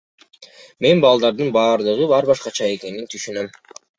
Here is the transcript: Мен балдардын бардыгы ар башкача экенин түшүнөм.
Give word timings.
Мен 0.85 1.03
балдардын 1.03 1.51
бардыгы 1.59 2.09
ар 2.19 2.29
башкача 2.31 2.73
экенин 2.79 3.07
түшүнөм. 3.15 3.55